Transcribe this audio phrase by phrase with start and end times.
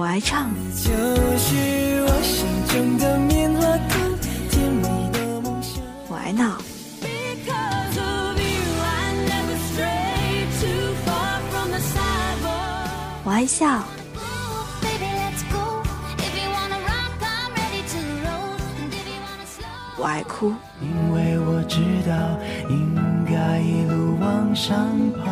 [0.00, 0.50] 我爱唱。
[6.08, 6.56] 我爱闹。
[13.24, 13.84] 我爱笑。
[19.98, 20.54] 我爱哭。
[20.80, 21.78] 因为我知
[22.08, 22.40] 道
[22.70, 22.96] 应
[23.26, 24.74] 该一路往上
[25.22, 25.30] 爬。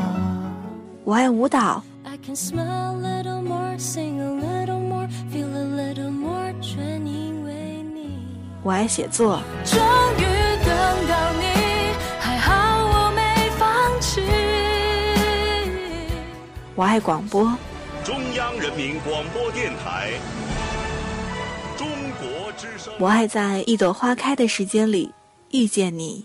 [1.04, 1.82] 我爱舞蹈。
[8.62, 9.40] 我爱写作。
[9.64, 9.78] 终
[10.18, 10.22] 于
[10.64, 11.44] 等到你，
[12.20, 14.20] 还好我没放弃。
[16.74, 17.56] 我爱广播。
[18.04, 20.12] 中央人民广播电台。
[21.76, 21.88] 中
[22.20, 22.92] 国之声。
[22.98, 25.12] 我爱在一朵花开的时间里
[25.52, 26.24] 遇见你。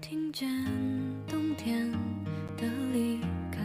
[0.00, 0.48] 听见
[1.28, 1.90] 冬天
[2.56, 3.20] 的离
[3.50, 3.58] 开，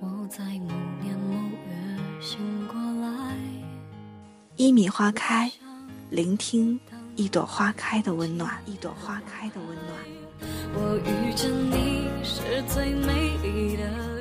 [0.00, 1.34] 我在某年某
[1.68, 1.74] 月
[2.20, 3.36] 醒过来。
[4.56, 5.50] 一米花开。
[6.12, 6.78] 聆听
[7.16, 9.96] 一朵花开的温暖，一朵花开的温暖。
[10.74, 14.11] 我遇见你是最美丽的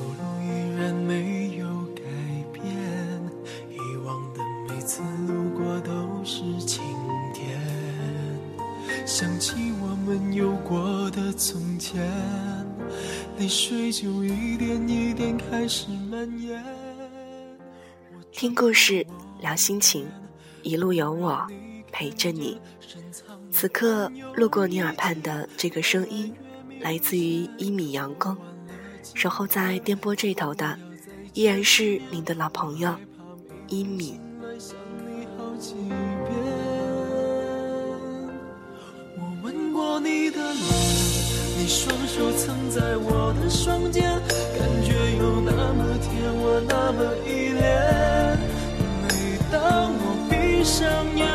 [0.00, 2.02] 走路依然没有改
[2.54, 2.64] 变，
[3.70, 6.82] 以往的每次路过都是晴
[7.34, 7.60] 天。
[9.04, 12.00] 想起我们有过的从前，
[13.38, 16.64] 泪水就一点一点开始蔓延。
[18.32, 19.06] 听故事，
[19.42, 20.06] 聊心情，
[20.62, 21.46] 一路有我
[21.92, 22.58] 陪着你。
[23.50, 26.34] 此刻路过你耳畔的这个声音，
[26.80, 28.34] 来自于一米阳光。
[29.02, 30.78] 守候在电波这头的，
[31.34, 32.94] 依然是您的老朋友
[33.68, 34.20] 一米。
[39.16, 40.64] 我吻过你的脸，
[41.58, 44.02] 你双手曾在我的双肩，
[44.58, 48.38] 感觉有那么甜，我那么依恋。
[49.02, 49.08] 每
[49.52, 50.80] 当我闭上
[51.16, 51.26] 眼，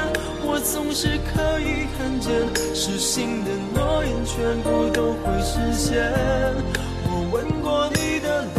[0.43, 2.31] 我总是可以看见，
[2.73, 5.93] 失信的诺言全部都会实现。
[7.31, 8.57] 吻过你的脸，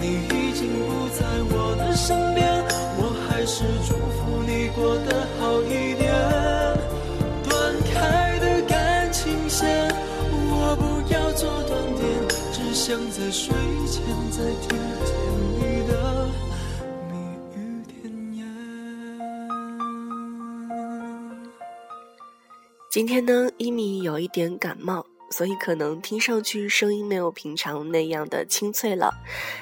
[0.00, 2.64] 你已经不在我的身边，
[2.98, 6.10] 我还是祝福你过得好一点。
[7.48, 9.88] 断开的感情线，
[10.32, 12.04] 我不要做断点，
[12.52, 13.54] 只想在睡
[13.86, 15.10] 前再听见
[15.58, 15.92] 你的
[17.08, 17.12] 蜜
[17.56, 17.90] 语甜
[18.34, 18.38] 言。
[22.90, 25.06] 今天呢，伊米有一点感冒。
[25.30, 29.12] 所以可能听上去声音没有平常那样的清脆了，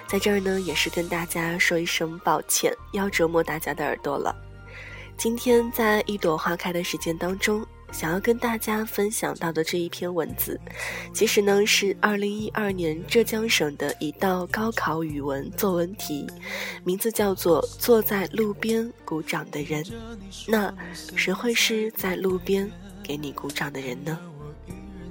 [0.08, 4.34] 在这儿呢也是跟大家说一声抱歉，要折磨大家的耳朵了。
[5.16, 10.58] 今天在一朵花开的时间当中，想要跟大家分享到的这一篇文字，
[11.12, 16.26] 其实呢是二零一二年浙江省的一道高考语文作文题，
[16.84, 19.84] 名字叫做《坐在路边鼓掌的人》。
[20.46, 20.72] 那
[21.16, 22.70] 谁会是在路边
[23.02, 24.18] 给你鼓掌的人呢？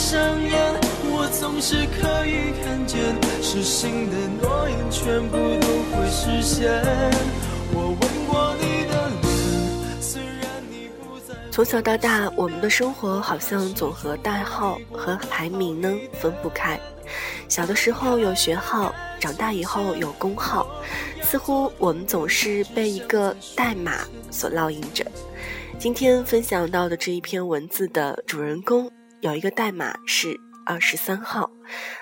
[0.00, 2.98] 上眼，我总是可以看见，
[3.42, 6.72] 失信的诺言全部都会实现。
[7.74, 11.34] 我吻过你的脸，虽然你不在。
[11.52, 16.80] 从小到大，我们的生活好像总和代号和排名呢分不开。
[17.46, 20.66] 小的时候有学号，长大以后有工号，
[21.22, 23.98] 似乎我们总是被一个代码
[24.30, 25.04] 所烙印着。
[25.78, 31.50] 今天分享到的这一篇文字的主人公有一个代码是二十三号，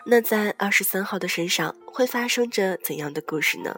[0.06, 3.74] 那在二十三号的身上会发生着怎样的故事呢？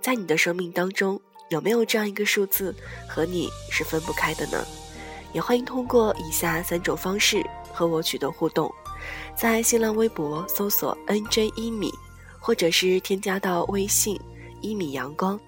[0.00, 2.74] 在你的生命当中，有没有这样一个数字
[3.08, 4.64] 和你是分不开的呢？
[5.32, 7.40] 也欢迎通过以下三种方式
[7.72, 8.72] 和我取得互动，
[9.36, 11.88] 在新浪微博搜索 “nj 一米”，
[12.40, 14.18] 或者是添加到微信
[14.60, 15.38] “一米阳光”，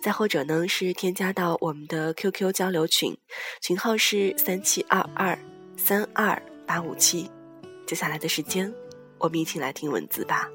[0.00, 3.14] 再或者呢是添加到我们的 QQ 交流群，
[3.60, 5.38] 群号是三七二二
[5.76, 7.30] 三二八五七。
[7.86, 8.70] 接下来的时间，
[9.16, 10.50] 我们一起来听文字吧。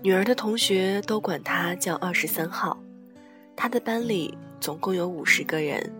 [0.00, 2.78] 女儿的同学都管她叫二十三号，
[3.56, 5.92] 她的班里总共有五十个人，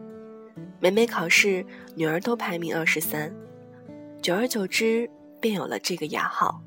[0.81, 1.65] 每每考试，
[1.95, 3.35] 女儿都排名二十三，
[4.21, 5.09] 久而久之
[5.41, 6.61] 便有了这个雅号，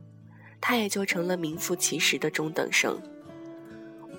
[0.60, 2.98] 她也就成了名副其实的中等生。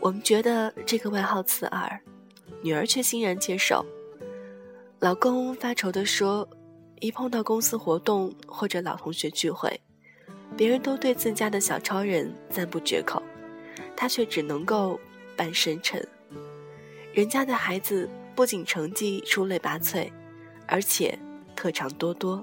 [0.00, 2.00] 我们觉得这个外号刺耳，
[2.60, 3.84] 女儿却欣然接受。
[4.98, 6.48] 老公发愁地说
[7.00, 9.80] ：“一碰到公司活动或者老同学聚会。”
[10.54, 13.22] 别人都对自家的小超人赞不绝口，
[13.96, 15.00] 他却只能够
[15.34, 16.06] 扮深沉。
[17.12, 20.10] 人家的孩子不仅成绩出类拔萃，
[20.66, 21.18] 而且
[21.54, 22.42] 特长多多，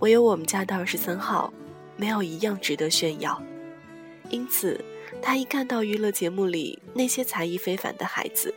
[0.00, 1.50] 唯有我们家的二十三号，
[1.96, 3.42] 没有一样值得炫耀。
[4.28, 4.78] 因此，
[5.22, 8.54] 他一看到娱乐节目里那些才艺非凡的孩子，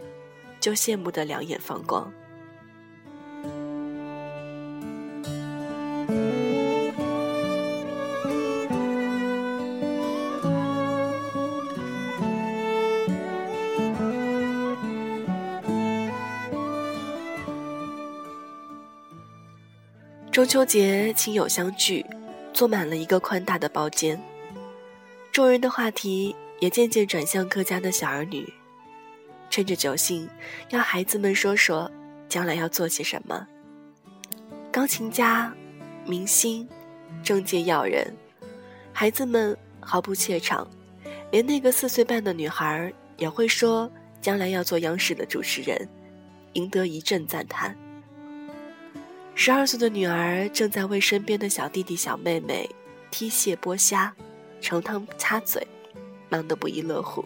[0.59, 2.11] 就羡慕得两眼放光。
[20.33, 22.03] 中秋节，亲友相聚，
[22.53, 24.19] 坐满了一个宽大的包间。
[25.31, 28.51] 众人的话题也渐渐转向各家的小儿女，
[29.51, 30.27] 趁着酒兴，
[30.69, 31.89] 要孩子们说说
[32.27, 33.45] 将来要做些什么。
[34.71, 35.53] 钢琴家、
[36.03, 36.67] 明星、
[37.21, 38.11] 政界要人，
[38.91, 40.67] 孩子们毫不怯场，
[41.29, 43.87] 连那个四岁半的女孩也会说
[44.19, 45.87] 将来要做央视的主持人，
[46.53, 47.77] 赢得一阵赞叹。
[49.35, 52.69] 十二岁的女儿正在为身边的小弟弟、小妹妹
[53.11, 54.13] 剔蟹、剥虾、
[54.61, 55.65] 盛汤、擦嘴，
[56.29, 57.25] 忙得不亦乐乎。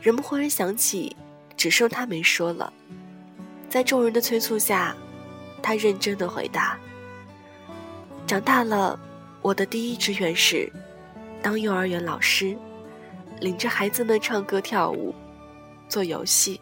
[0.00, 1.14] 人们忽然想起，
[1.56, 2.72] 只剩他没说了。
[3.68, 4.96] 在众人的催促下，
[5.62, 6.78] 他认真的回答
[8.26, 8.98] ：“长大了，
[9.42, 10.70] 我的第一志愿是
[11.40, 12.56] 当幼儿园老师，
[13.38, 15.14] 领着孩子们唱歌跳舞，
[15.88, 16.60] 做游戏。”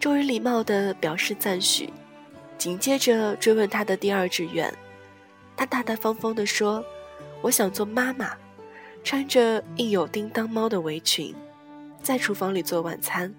[0.00, 1.92] 众人礼貌的表示赞许。
[2.62, 4.72] 紧接着追问他的第二志愿，
[5.56, 6.84] 他大大方方地说
[7.42, 8.36] ：“我想做妈妈，
[9.02, 11.34] 穿着印有叮当猫的围裙，
[12.04, 13.34] 在厨房里做晚餐，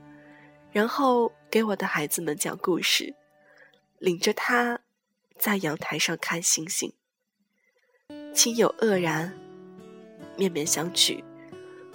[0.73, 3.15] 然后给我的孩子们讲故事，
[3.97, 4.81] 领着他，
[5.37, 6.91] 在阳台上看星星。”
[8.35, 9.33] 亲友愕然，
[10.35, 11.23] 面面相觑，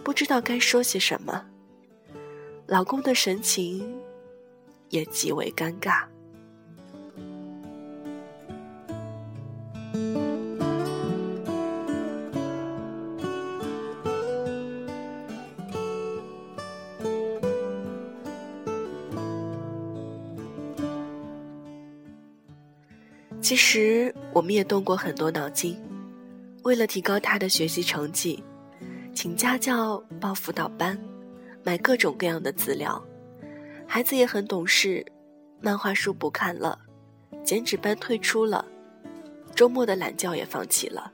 [0.02, 1.44] 不知道该说些什么。
[2.66, 4.00] 老公的神情
[4.88, 6.06] 也极为尴尬。
[23.48, 25.74] 其实我们也动过很多脑筋，
[26.64, 28.44] 为了提高他的学习成绩，
[29.14, 31.00] 请家教、报辅导班，
[31.64, 33.02] 买各种各样的资料。
[33.86, 35.02] 孩子也很懂事，
[35.62, 36.78] 漫画书不看了，
[37.42, 38.62] 剪纸班退出了，
[39.54, 41.10] 周末的懒觉也放弃了，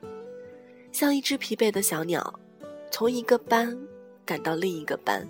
[0.90, 2.40] 像一只疲惫的小鸟，
[2.90, 3.78] 从一个班
[4.26, 5.24] 赶到另一个班，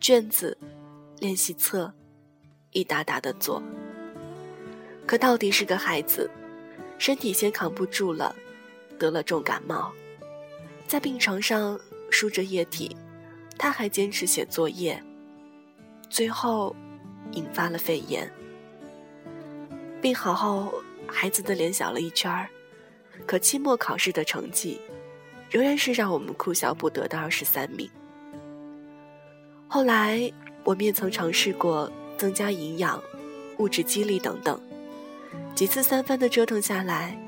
[0.00, 0.56] 卷子、
[1.18, 1.92] 练习册，
[2.70, 3.62] 一沓沓的做。
[5.08, 6.30] 可到底是个孩子，
[6.98, 8.36] 身体先扛不住了，
[8.98, 9.90] 得了重感冒，
[10.86, 12.94] 在病床上输着液体，
[13.56, 15.02] 他还坚持写作业，
[16.10, 16.76] 最后
[17.32, 18.30] 引发了肺炎。
[20.02, 20.74] 病好后，
[21.06, 22.46] 孩子的脸小了一圈儿，
[23.26, 24.78] 可期末考试的成绩，
[25.48, 27.88] 仍然是让我们哭笑不得的二十三名。
[29.68, 30.30] 后来，
[30.64, 33.02] 我们也曾尝试过增加营养、
[33.56, 34.60] 物质激励等等。
[35.54, 37.18] 几次三番的折腾下来，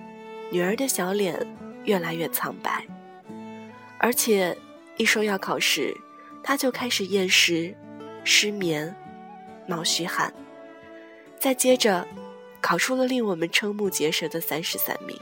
[0.51, 1.35] 女儿的小脸
[1.85, 2.87] 越来越苍白，
[3.99, 4.57] 而且
[4.97, 5.97] 一说要考试，
[6.43, 7.75] 她就开始厌食、
[8.25, 8.95] 失眠、
[9.67, 10.33] 冒虚汗。
[11.39, 12.07] 再接着，
[12.61, 15.19] 考出了令我们瞠目结舌的三十三名。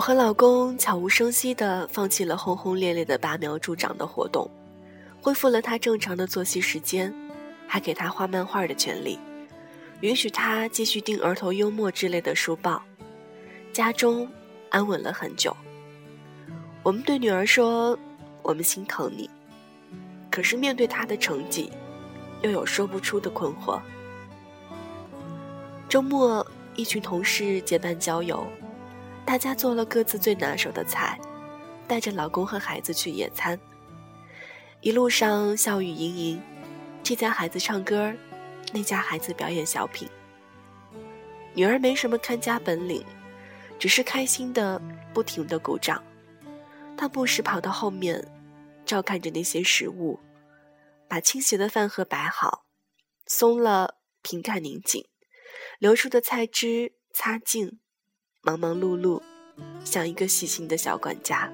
[0.00, 4.50] 我和老公悄无声息地放弃了轰轰烈烈的拔苗助长的活动，
[5.20, 7.14] 恢复了他正常的作息时间，
[7.66, 9.18] 还给他画漫画的权利，
[10.00, 12.82] 允许他继续订儿童幽默之类的书报，
[13.74, 14.26] 家中
[14.70, 15.54] 安稳了很久。
[16.82, 17.94] 我们对女儿说
[18.40, 19.28] ：“我们心疼你。”
[20.32, 21.70] 可是面对她的成绩，
[22.40, 23.78] 又有说不出的困惑。
[25.90, 28.46] 周末，一群同事结伴郊游。
[29.30, 31.16] 大家做了各自最拿手的菜，
[31.86, 33.56] 带着老公和孩子去野餐。
[34.80, 36.42] 一路上笑语盈盈，
[37.04, 38.12] 这家孩子唱歌，
[38.72, 40.08] 那家孩子表演小品。
[41.54, 43.06] 女儿没什么看家本领，
[43.78, 44.82] 只是开心的
[45.14, 46.02] 不停的鼓掌。
[46.96, 48.26] 她不时跑到后面，
[48.84, 50.18] 照看着那些食物，
[51.06, 52.64] 把倾斜的饭盒摆好，
[53.26, 55.06] 松了瓶盖拧紧，
[55.78, 57.78] 流出的菜汁擦净。
[58.42, 59.20] 忙忙碌碌，
[59.84, 61.52] 像一个细心的小管家。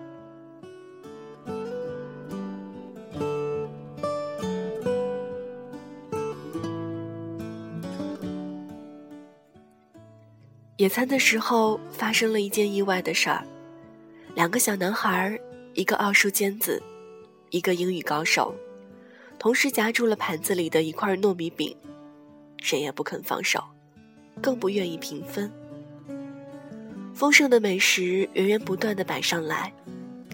[10.76, 13.44] 野餐的时候，发生了一件意外的事儿：
[14.36, 15.36] 两个小男孩，
[15.74, 16.80] 一个奥数尖子，
[17.50, 18.54] 一个英语高手，
[19.40, 21.76] 同时夹住了盘子里的一块糯米饼，
[22.58, 23.60] 谁也不肯放手，
[24.40, 25.50] 更不愿意平分。
[27.16, 29.72] 丰盛的美食源源不断的摆上来，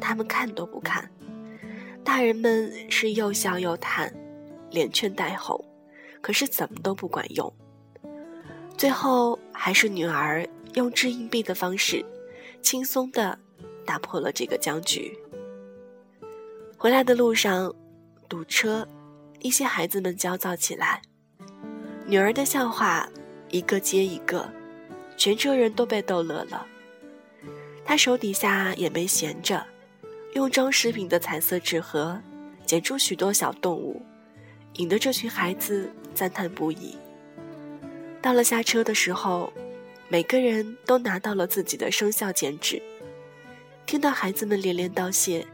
[0.01, 1.09] 他们看都不看。
[2.03, 4.13] 大人们是又笑又叹，
[4.69, 5.65] 连劝带哄，
[6.21, 7.55] 可是怎么都不管用。
[8.77, 12.05] 最后还是女儿用掷硬币的方式，
[12.61, 13.39] 轻松的
[13.87, 15.17] 打破了这个僵局。
[16.77, 17.73] 回来的路上，
[18.29, 18.89] 堵车，
[19.39, 21.01] 一些孩子们焦躁起来，
[22.07, 23.09] 女儿的笑话
[23.51, 24.51] 一个接一个，
[25.17, 26.67] 全车人都被逗乐了。
[27.85, 29.67] 他手底下也没闲着，
[30.35, 32.21] 用装食品的彩色纸盒
[32.65, 34.01] 剪出许多小动物，
[34.75, 36.97] 引得这群孩子赞叹不已。
[38.23, 39.53] 到了下车的时候，
[40.09, 42.81] 每个人都拿到了自己的生肖剪纸。
[43.85, 45.47] 听到孩子们连连道谢，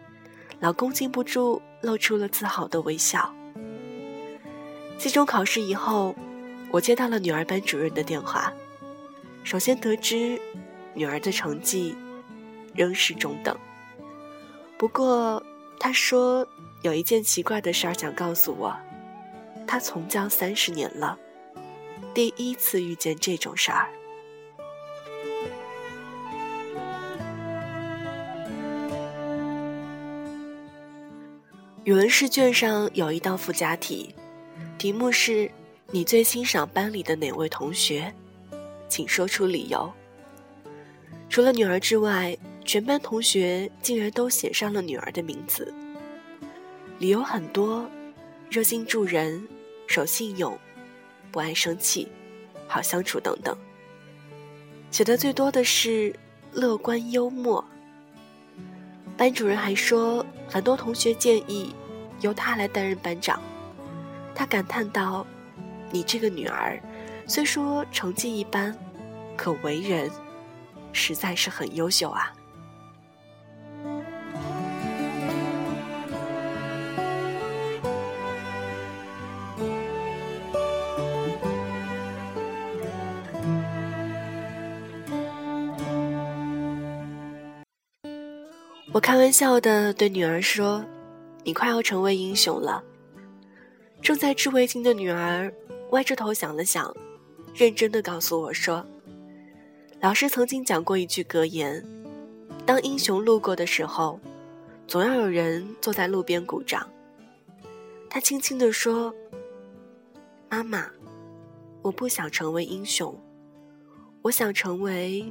[0.60, 3.34] 老公禁不住露出了自豪的微笑。
[4.98, 6.14] 期中考试以后，
[6.70, 8.52] 我接到了女儿班主任的电话，
[9.42, 10.38] 首先得知
[10.92, 11.96] 女儿的成绩。
[12.78, 13.58] 仍是中等。
[14.78, 15.42] 不过，
[15.80, 16.46] 他说
[16.82, 18.72] 有一件奇怪的事儿想告诉我。
[19.66, 21.18] 他从教三十年了，
[22.14, 23.88] 第一次遇见这种事儿。
[31.82, 34.14] 语文试卷上有一道附加题，
[34.78, 35.50] 题目是
[35.90, 38.14] 你最欣赏班里的哪位同学，
[38.88, 39.92] 请说出理由。
[41.28, 42.38] 除了女儿之外。
[42.68, 45.72] 全班同学竟然都写上了女儿的名字，
[46.98, 47.88] 理由很多：
[48.50, 49.48] 热心助人、
[49.86, 50.54] 守信用、
[51.32, 52.06] 不爱生气、
[52.66, 53.56] 好相处等等。
[54.90, 56.14] 写的最多的是
[56.52, 57.64] 乐观幽默。
[59.16, 61.74] 班主任还说，很多同学建议
[62.20, 63.40] 由他来担任班长。
[64.34, 65.26] 他感叹道
[65.90, 66.78] ：“你这个女儿，
[67.26, 68.76] 虽说成绩一般，
[69.38, 70.10] 可为人
[70.92, 72.30] 实在是很优秀啊。”
[89.28, 90.82] 我开玩笑的对女儿说
[91.44, 92.82] ：“你快要成为英雄了。”
[94.00, 95.52] 正在织围巾的女儿
[95.90, 96.96] 歪着头想了想，
[97.54, 98.86] 认真的告诉我说
[100.00, 101.86] ：“老师曾经讲过一句格言，
[102.64, 104.18] 当英雄路过的时候，
[104.86, 106.88] 总要有人坐在路边鼓掌。”
[108.08, 109.14] 她轻轻地说
[110.48, 110.86] ：“妈妈，
[111.82, 113.14] 我不想成为英雄，
[114.22, 115.30] 我想成为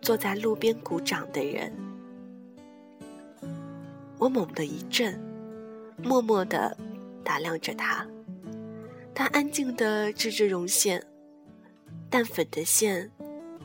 [0.00, 1.76] 坐在路边鼓掌的人。”
[4.18, 5.20] 我猛地一震，
[6.02, 6.76] 默默地
[7.22, 8.06] 打量着他。
[9.14, 11.02] 他安静地织着绒线，
[12.10, 13.10] 淡粉的线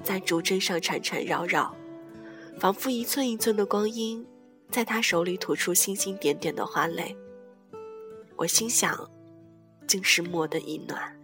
[0.02, 1.76] 在竹针上缠缠绕绕，
[2.60, 4.26] 仿佛一寸一寸的光阴，
[4.70, 7.16] 在他手里吐出星星点点的花蕾。
[8.38, 9.10] 我心想，
[9.86, 11.21] 竟是墨的一暖。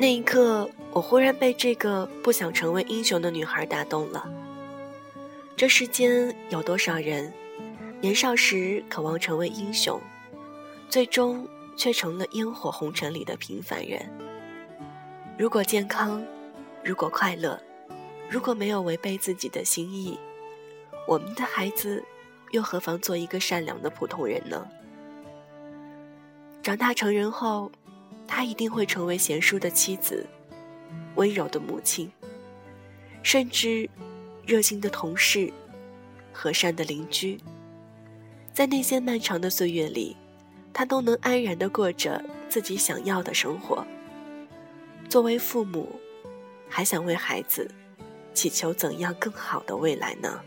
[0.00, 4.26] 那一刻，我忽然被这个不想成为英雄的女孩打动了。
[5.54, 7.30] 这世间有多少人，
[8.00, 10.00] 年少时渴望成为英雄，
[10.88, 14.08] 最终却成了烟火红尘里的平凡人？
[15.36, 16.24] 如果健康，
[16.82, 17.60] 如果快乐，
[18.30, 20.18] 如果没有违背自己的心意，
[21.06, 22.02] 我们的孩子
[22.52, 24.66] 又何妨做一个善良的普通人呢？
[26.62, 27.70] 长大成人后。
[28.32, 30.24] 她一定会成为贤淑的妻子，
[31.16, 32.08] 温柔的母亲，
[33.24, 33.90] 甚至
[34.46, 35.52] 热心的同事，
[36.32, 37.40] 和善的邻居。
[38.52, 40.16] 在那些漫长的岁月里，
[40.72, 43.84] 她都能安然地过着自己想要的生活。
[45.08, 46.00] 作为父母，
[46.68, 47.68] 还想为孩子
[48.32, 50.40] 祈求怎样更好的未来呢？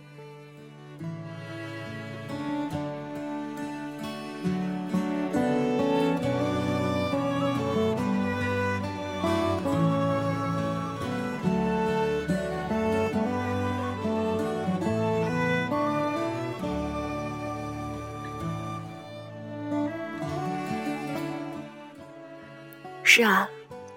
[23.15, 23.47] 是啊，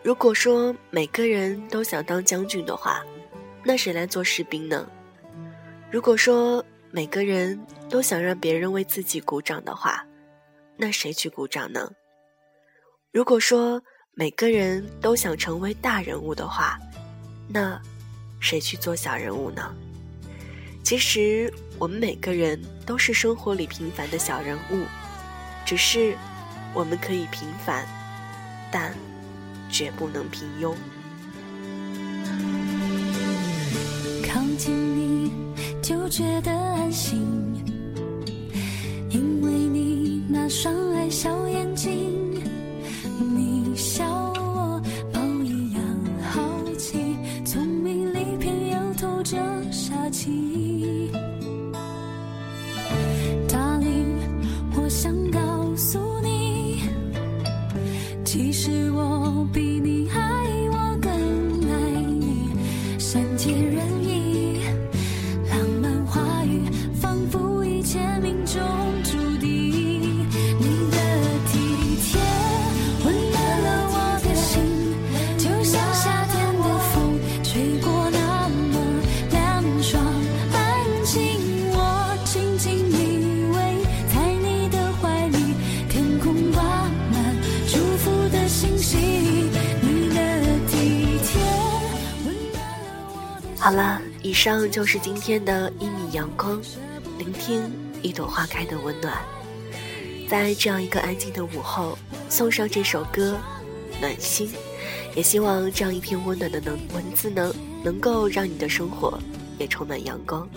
[0.02, 3.02] 如果说每个人都想当将军的话，
[3.64, 4.86] 那谁来做士兵呢？
[5.90, 10.04] 如果说每个人都想让别人为自己鼓掌的话，
[10.76, 11.90] 那谁去鼓掌呢？
[13.10, 16.78] 如果说每个人都想成为大人物的话，
[17.48, 17.80] 那
[18.38, 19.74] 谁去做小人物呢？
[20.84, 24.84] 其实我们每个人都是生活里平凡的小人物，
[25.64, 26.14] 只是
[26.74, 27.88] 我们可以平凡。
[28.78, 28.92] 但
[29.70, 30.74] 绝不能平庸。
[34.22, 35.32] 靠近你
[35.80, 37.22] 就觉得安心，
[39.08, 42.05] 因为你那双爱笑眼睛，
[94.46, 96.62] 上就是今天的一米阳光，
[97.18, 97.68] 聆听
[98.00, 99.12] 一朵花开的温暖。
[100.28, 103.36] 在这样一个安静的午后，送上这首歌，
[104.00, 104.48] 暖心。
[105.16, 109.18] 也希望这样一篇温暖的能文字呢，能够让你的生活
[109.58, 110.48] 也充满阳光。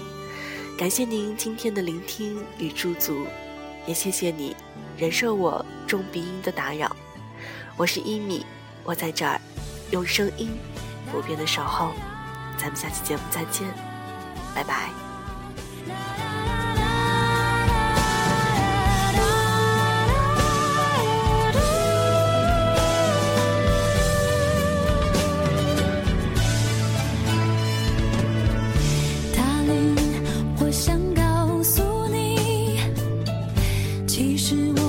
[0.77, 3.25] 感谢您今天的聆听与驻足，
[3.87, 4.55] 也谢谢你
[4.99, 6.95] 忍受我重鼻音的打扰。
[7.75, 8.45] 我是一米，
[8.83, 9.41] 我在这儿，
[9.89, 10.51] 用声音
[11.11, 11.91] 不变的守候。
[12.59, 13.67] 咱们下期节目再见，
[14.53, 14.89] 拜拜。
[34.07, 34.88] 其实我。